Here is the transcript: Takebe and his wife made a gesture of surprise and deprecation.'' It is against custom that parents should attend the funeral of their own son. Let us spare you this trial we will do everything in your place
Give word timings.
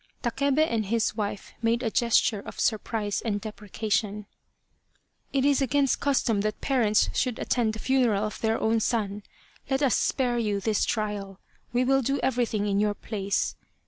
Takebe 0.23 0.57
and 0.67 0.87
his 0.87 1.15
wife 1.15 1.53
made 1.61 1.83
a 1.83 1.91
gesture 1.91 2.39
of 2.39 2.59
surprise 2.59 3.21
and 3.21 3.39
deprecation.'' 3.39 4.25
It 5.31 5.45
is 5.45 5.61
against 5.61 5.99
custom 5.99 6.41
that 6.41 6.59
parents 6.59 7.11
should 7.13 7.37
attend 7.37 7.73
the 7.73 7.77
funeral 7.77 8.23
of 8.23 8.41
their 8.41 8.57
own 8.59 8.79
son. 8.79 9.21
Let 9.69 9.83
us 9.83 9.95
spare 9.95 10.39
you 10.39 10.59
this 10.59 10.85
trial 10.85 11.39
we 11.71 11.83
will 11.83 12.01
do 12.01 12.19
everything 12.21 12.65
in 12.67 12.79
your 12.79 12.95
place 12.95 13.55